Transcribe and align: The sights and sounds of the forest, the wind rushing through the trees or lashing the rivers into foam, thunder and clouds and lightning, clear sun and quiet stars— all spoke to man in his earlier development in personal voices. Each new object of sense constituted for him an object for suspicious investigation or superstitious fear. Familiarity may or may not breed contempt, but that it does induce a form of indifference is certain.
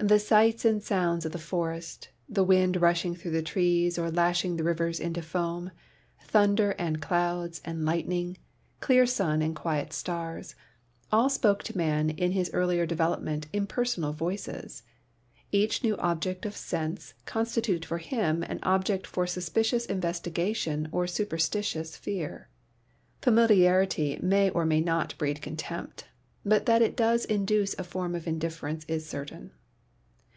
The 0.00 0.20
sights 0.20 0.64
and 0.64 0.80
sounds 0.80 1.26
of 1.26 1.32
the 1.32 1.40
forest, 1.40 2.10
the 2.28 2.44
wind 2.44 2.80
rushing 2.80 3.16
through 3.16 3.32
the 3.32 3.42
trees 3.42 3.98
or 3.98 4.12
lashing 4.12 4.54
the 4.56 4.62
rivers 4.62 5.00
into 5.00 5.22
foam, 5.22 5.72
thunder 6.22 6.70
and 6.78 7.02
clouds 7.02 7.60
and 7.64 7.84
lightning, 7.84 8.36
clear 8.78 9.06
sun 9.06 9.42
and 9.42 9.56
quiet 9.56 9.92
stars— 9.92 10.54
all 11.12 11.28
spoke 11.28 11.64
to 11.64 11.76
man 11.76 12.10
in 12.10 12.30
his 12.30 12.48
earlier 12.54 12.86
development 12.86 13.48
in 13.52 13.66
personal 13.66 14.12
voices. 14.12 14.84
Each 15.50 15.82
new 15.82 15.96
object 15.96 16.46
of 16.46 16.56
sense 16.56 17.14
constituted 17.26 17.84
for 17.84 17.98
him 17.98 18.44
an 18.44 18.60
object 18.62 19.04
for 19.04 19.26
suspicious 19.26 19.84
investigation 19.84 20.88
or 20.92 21.08
superstitious 21.08 21.96
fear. 21.96 22.48
Familiarity 23.20 24.16
may 24.22 24.48
or 24.50 24.64
may 24.64 24.80
not 24.80 25.18
breed 25.18 25.42
contempt, 25.42 26.06
but 26.46 26.66
that 26.66 26.82
it 26.82 26.96
does 26.96 27.24
induce 27.24 27.76
a 27.76 27.82
form 27.82 28.14
of 28.14 28.28
indifference 28.28 28.84
is 28.86 29.04
certain. 29.04 29.50